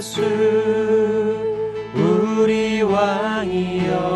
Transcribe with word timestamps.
예수 0.00 0.22
우리 1.94 2.80
왕이여 2.80 4.09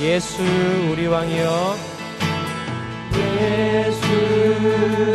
예수 0.00 0.42
우리 0.90 1.06
왕이여. 1.06 1.76
예수 3.14 5.11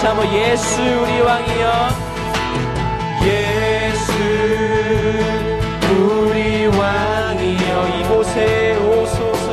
다시 0.00 0.06
한번 0.06 0.32
예수 0.32 0.80
우리 0.80 1.20
왕이여. 1.20 1.88
예수 3.22 4.12
우리 5.92 6.66
왕이여 6.68 7.88
이곳에 8.00 8.76
오소서. 8.76 9.48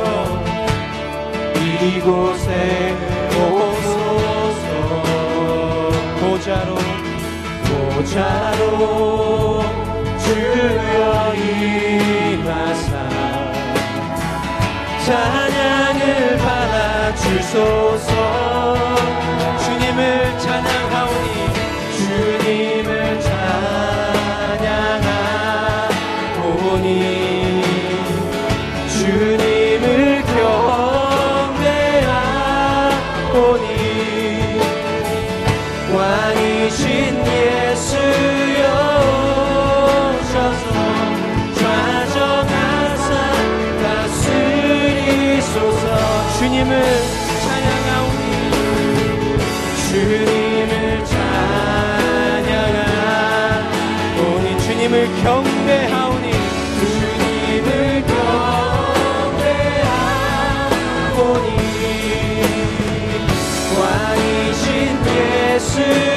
이곳에 1.54 2.96
오소서. 3.36 4.70
보좌로 6.18 6.70
보좌로 7.94 9.62
주여 10.18 11.34
임하사. 11.34 12.88
찬양을 15.04 16.38
받아 16.38 17.14
주소서. 17.16 18.12
주님을 19.58 20.27
경배하오니 61.18 61.58
왕이신 63.80 65.06
예수 65.06 66.07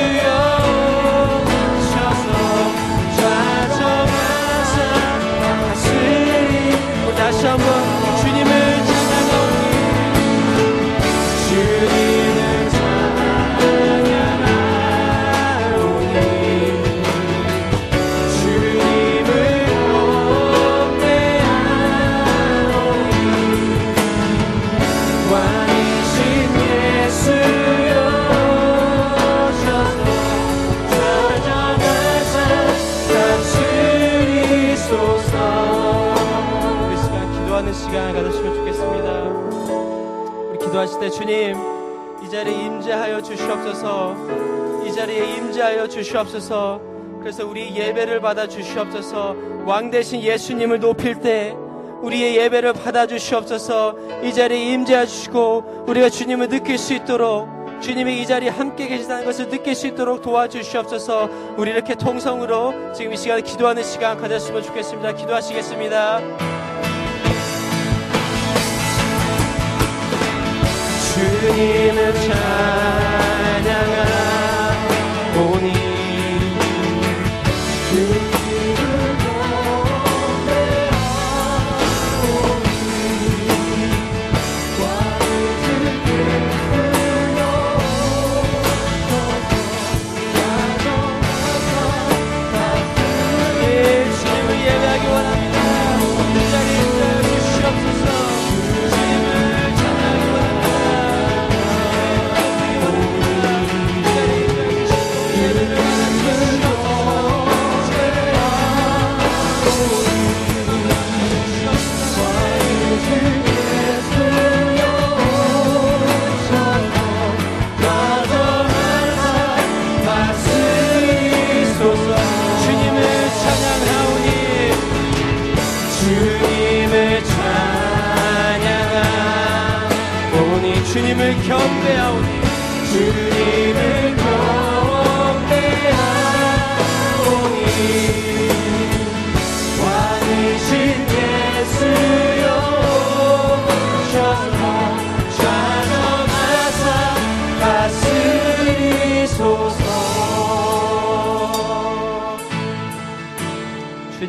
기도하실 40.82 41.00
때 41.00 41.10
주님 41.10 41.56
이 42.24 42.30
자리에 42.30 42.66
임재하여 42.66 43.22
주시옵소서. 43.22 44.16
이 44.86 44.92
자리에 44.92 45.36
임재하여 45.38 45.88
주시옵소서. 45.88 46.82
그래서 47.20 47.46
우리 47.46 47.76
예배를 47.76 48.22
받아 48.22 48.48
주시옵소서. 48.48 49.36
왕 49.66 49.92
대신 49.92 50.22
예수님을 50.22 50.80
높일 50.80 51.20
때 51.20 51.56
우리의 52.02 52.38
예배를 52.38 52.74
받아 52.74 53.06
주시옵소서. 53.06 53.96
이 54.24 54.34
자리에 54.34 54.74
임재해 54.74 55.06
주시고 55.06 55.86
우리가 55.88 56.10
주님을 56.10 56.48
느낄 56.48 56.78
수 56.78 56.94
있도록 56.94 57.48
주님이 57.82 58.22
이 58.22 58.26
자리에 58.28 58.50
함께 58.50 58.88
계시다는 58.88 59.26
것을 59.26 59.50
느낄 59.50 59.76
수 59.76 59.88
있도록 59.88 60.22
도와주시옵소서. 60.22 61.30
우리 61.58 61.72
이렇게 61.72 61.96
통성으로 61.96 62.94
지금 62.94 63.14
이 63.14 63.18
시간에 63.18 63.42
기도하는 63.42 63.84
시간 63.84 64.18
가졌으면 64.20 64.64
좋겠습니다. 64.64 65.14
기도하시겠습니다 65.14 66.61
주님을 71.42 72.14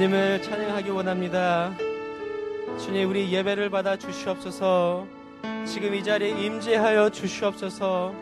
주님을 0.03 0.43
찬양하기 0.43 0.91
원합니다. 0.91 1.73
주님 2.77 3.09
우리 3.09 3.33
예배를 3.33 3.71
받아 3.71 3.97
주시옵소서. 3.97 5.07
지금 5.65 5.95
이 5.95 6.03
자리에 6.03 6.31
임재하여 6.31 7.11
주시옵소서. 7.11 8.13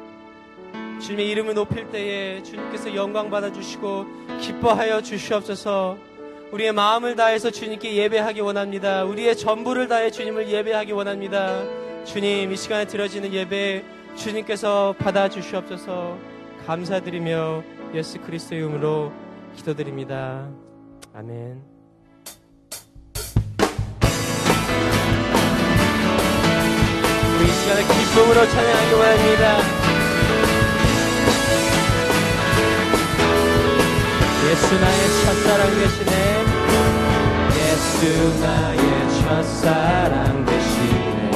주님의 1.00 1.30
이름을 1.30 1.54
높일 1.54 1.90
때에 1.90 2.42
주님께서 2.42 2.94
영광 2.94 3.30
받아 3.30 3.50
주시고 3.50 4.04
기뻐하여 4.42 5.00
주시옵소서. 5.00 5.96
우리의 6.52 6.72
마음을 6.72 7.16
다해서 7.16 7.50
주님께 7.50 7.94
예배하기 7.94 8.42
원합니다. 8.42 9.04
우리의 9.04 9.34
전부를 9.34 9.88
다해 9.88 10.10
주님을 10.10 10.50
예배하기 10.50 10.92
원합니다. 10.92 11.64
주님 12.04 12.52
이 12.52 12.56
시간에 12.58 12.86
드려지는 12.86 13.32
예배 13.32 13.84
주님께서 14.16 14.96
받아 14.98 15.30
주시옵소서. 15.30 16.18
감사드리며 16.66 17.62
예수 17.94 18.20
그리스도의 18.20 18.60
이름으로 18.60 19.10
기도드립니다. 19.56 20.46
아멘. 21.14 21.62
시간에 27.62 27.82
기쁨으로 27.82 28.48
찬양하기 28.48 28.94
원합니다. 28.94 29.58
예수 34.48 34.74
나의 34.80 35.08
첫사랑 35.24 35.70
되시네. 35.74 36.60
예수 37.70 38.40
나의 38.40 38.78
첫사랑 39.20 40.44
되시네 40.44 41.30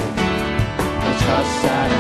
첫사랑 1.21 1.95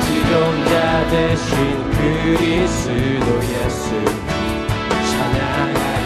지존자 0.00 1.08
되신 1.10 1.90
그리스도 1.90 3.28
예수 3.42 3.88
찬양하 5.10 5.97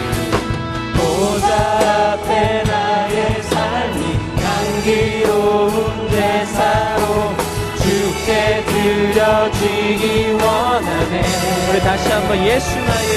향기로운 4.83 6.09
제사로 6.09 7.33
주께 7.77 8.63
드려지기 8.65 10.31
원하네. 10.33 11.23
우리 11.69 11.79
다시 11.79 12.09
한번 12.09 12.37
예수 12.45 12.75
나의 12.79 13.09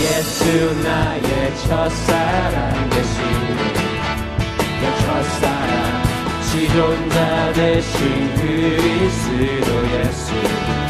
예수 0.00 0.74
나의 0.82 1.56
첫사랑 1.56 2.90
되시네 2.90 3.72
내 4.80 4.96
첫사랑 4.98 6.02
지존자 6.50 7.52
되신 7.54 8.34
그리스도 8.34 9.70
예수 9.98 10.87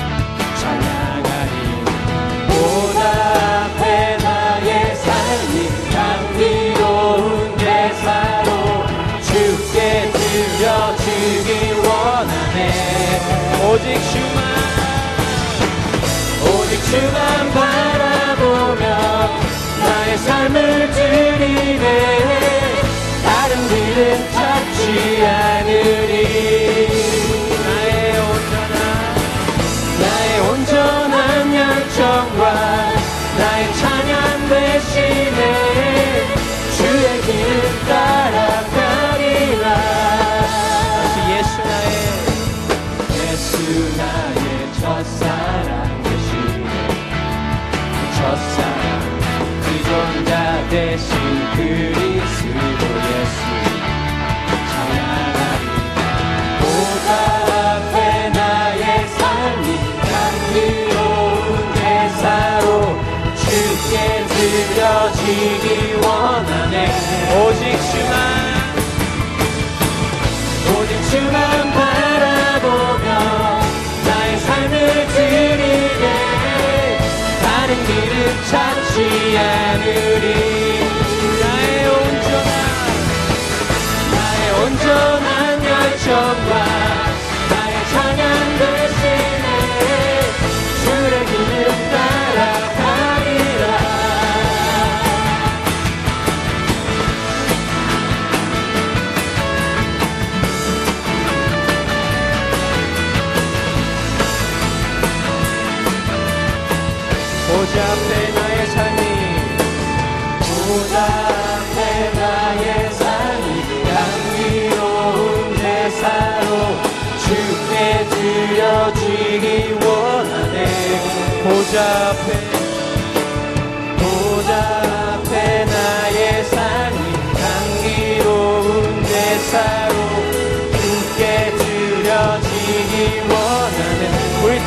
주만. 14.10 14.38
오직 16.44 16.72
주만 16.84 17.52
바라보며 17.52 18.84
나의 19.80 20.18
삶을 20.18 20.90
드리네. 20.90 21.86
다른 23.24 23.52
길은 23.68 24.30
찾지 24.32 24.82
않으리. 25.26 26.12
나의 27.64 28.18
온전한 28.18 28.76
나의 30.00 30.40
온전한 30.48 31.54
열정과 31.54 32.42
나의 33.38 33.74
찬양 33.74 34.48
대신 34.48 35.07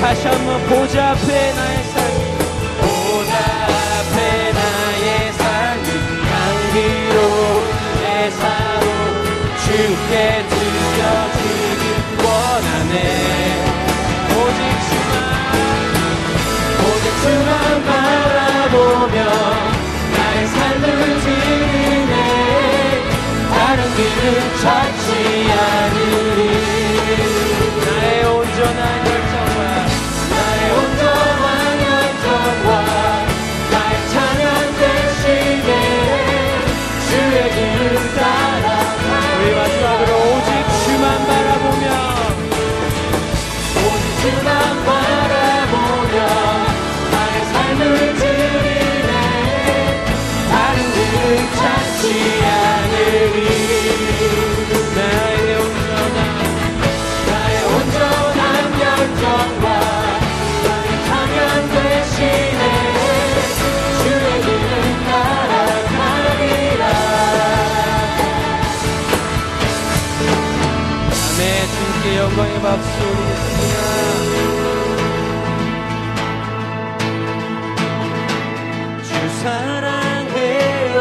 다시 0.01 0.27
한번 0.27 0.59
보좌 0.67 1.11
앞에 1.11 1.53
나의 1.53 1.83
삶이 1.83 2.19
보좌 2.81 3.33
앞에 3.37 4.17
나의 4.51 5.31
삶이 5.33 5.87
향기로운 6.31 7.63
제사로 8.01 8.85
주께 9.63 10.11
드려지기 10.49 11.83
원하네. 12.17 12.93
오직 14.33 14.59
주만 14.89 15.19
오직 16.81 17.05
주만 17.21 17.53
바라보며 17.85 19.17
나의 20.17 20.37
삶을 20.47 20.83
드리네. 21.21 22.13
다른 23.51 23.79
길은 23.95 24.27
찾지 24.61 25.07
않으 25.51 25.80
주 79.03 79.29
사랑해요. 79.41 80.97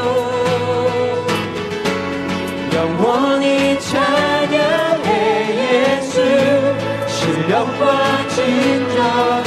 영원히 2.75 3.79
찬양해 3.79 5.09
예수. 6.01 6.15
실력과 7.07 8.29
진정. 8.29 9.40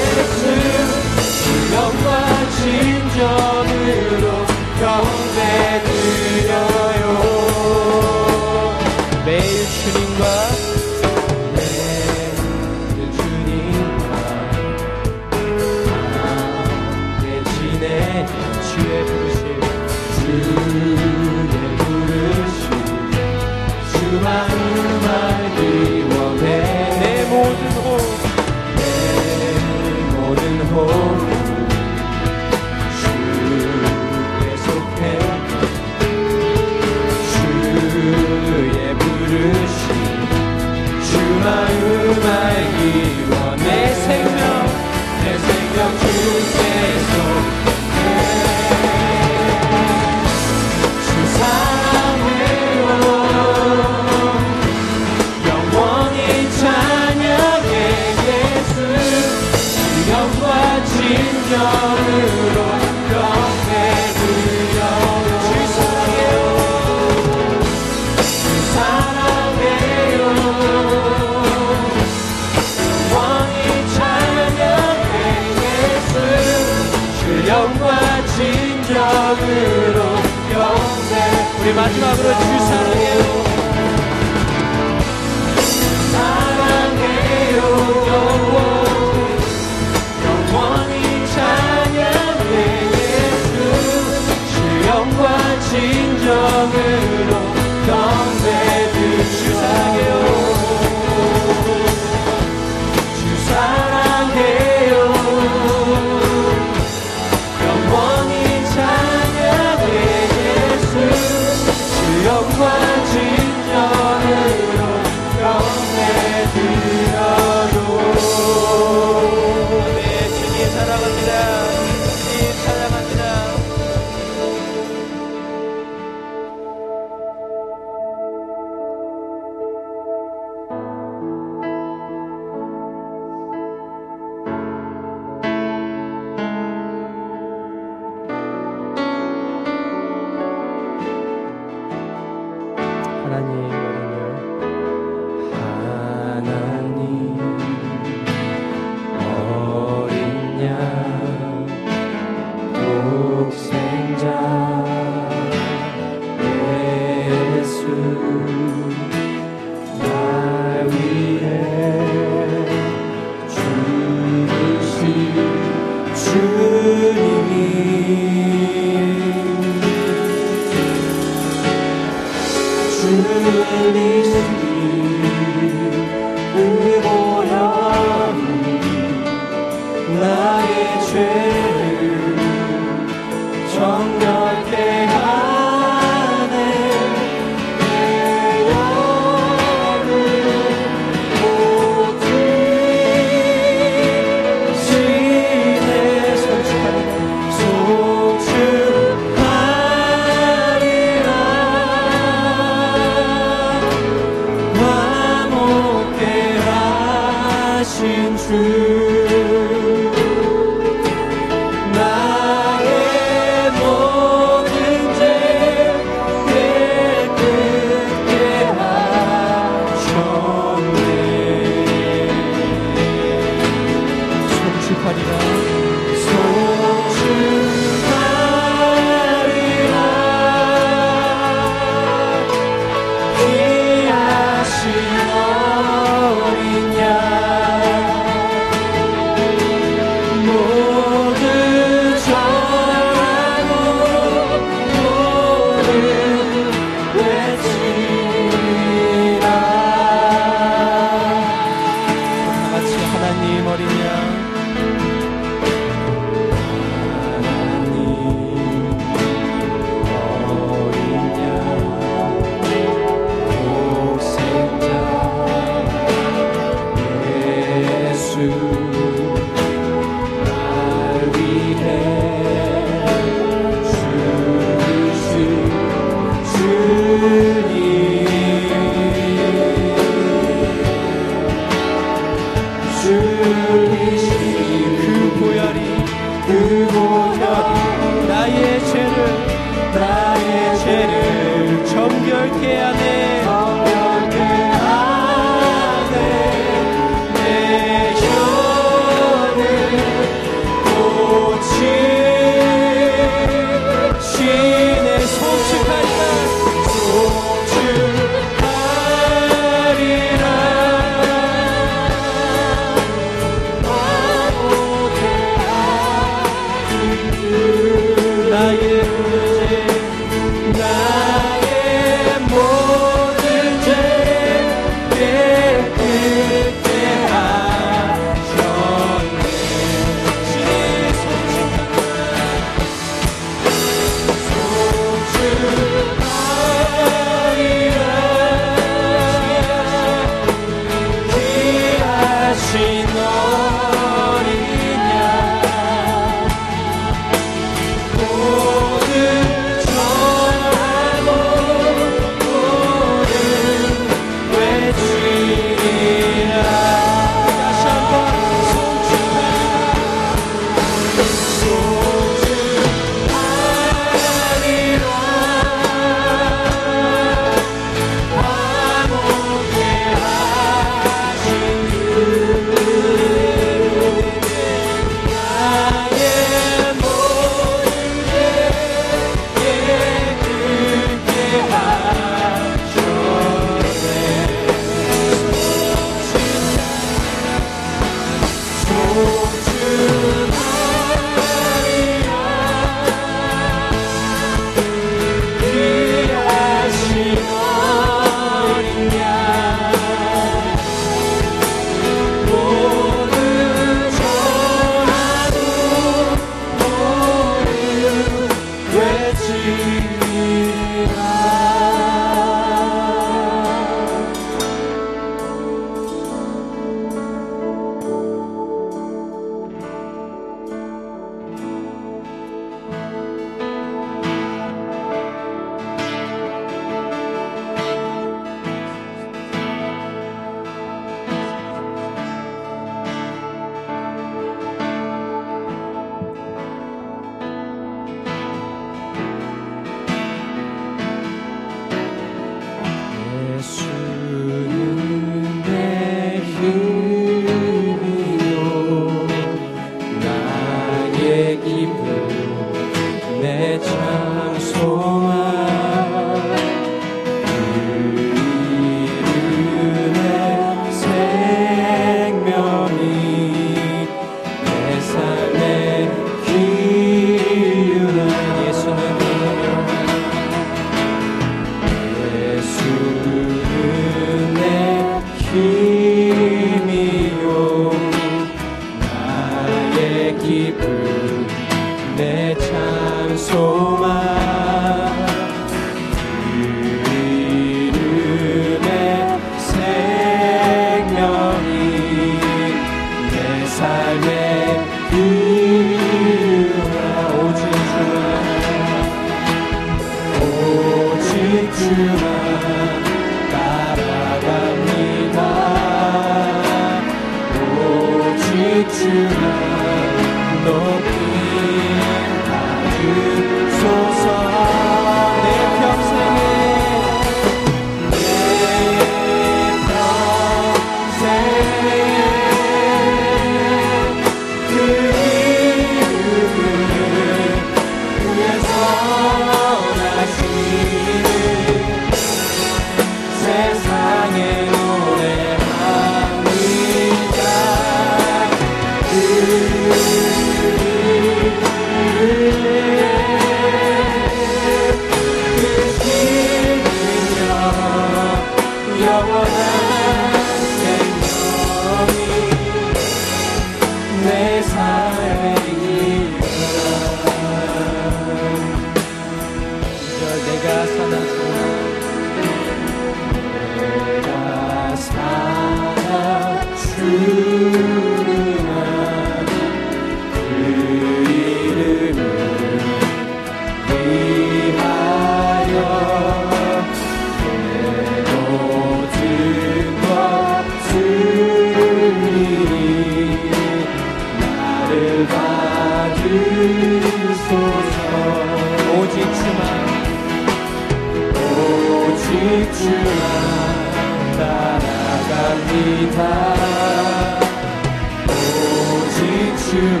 주만 599.68 600.00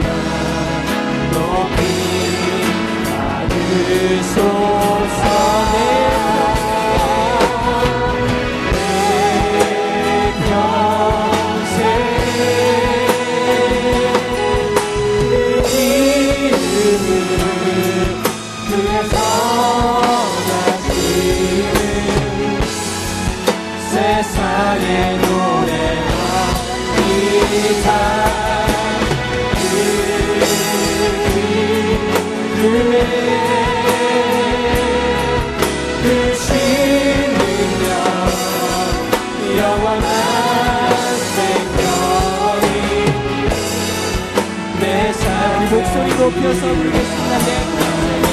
높이 1.32 1.80
받으소 3.10 4.69
목소리 45.68 46.14
높여서 46.14 46.74
부르겠습니다. 46.74 47.38
내 47.38 48.29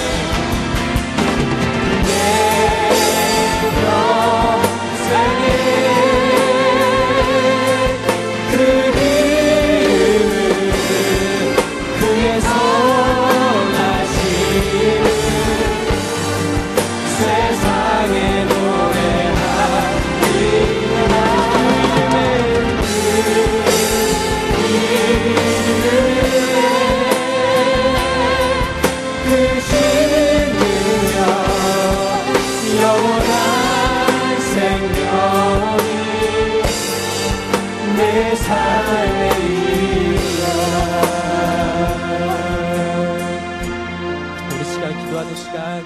기도하는 45.18 45.36
시간 45.36 45.84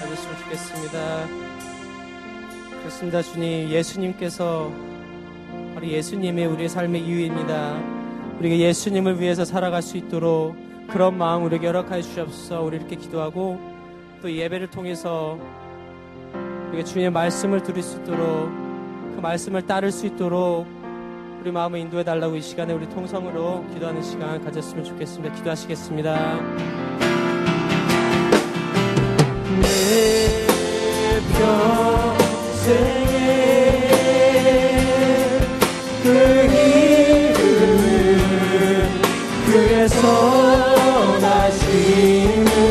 가졌으면 0.00 0.36
좋겠습니다. 0.38 1.26
그렇습니다, 2.80 3.22
주님. 3.22 3.68
예수님께서 3.68 4.72
바로 5.74 5.86
예수님이 5.86 6.46
우리의 6.46 6.68
삶의 6.68 7.00
이유입니다. 7.02 7.80
우리가 8.40 8.56
예수님을 8.56 9.20
위해서 9.20 9.44
살아갈 9.44 9.82
수 9.82 9.96
있도록 9.96 10.56
그런 10.88 11.16
마음 11.16 11.44
우리에게 11.44 11.68
허락하여 11.68 12.02
주시옵소서. 12.02 12.62
우리 12.62 12.78
이렇게 12.78 12.96
기도하고 12.96 13.60
또이 14.20 14.38
예배를 14.38 14.68
통해서 14.68 15.38
우리가 16.70 16.82
주님의 16.82 17.10
말씀을 17.10 17.62
들을 17.62 17.82
수 17.82 17.98
있도록 18.00 18.48
그 19.14 19.20
말씀을 19.22 19.62
따를 19.62 19.92
수 19.92 20.06
있도록 20.06 20.66
우리 21.40 21.52
마음을 21.52 21.78
인도해 21.78 22.02
달라고 22.02 22.34
이 22.34 22.42
시간에 22.42 22.72
우리 22.72 22.88
통성으로 22.88 23.64
기도하는 23.74 24.02
시간 24.02 24.42
가졌으면 24.42 24.82
좋겠습니다. 24.84 25.34
기도하시겠습니다. 25.36 27.11
내 29.60 30.46
평생 31.34 33.01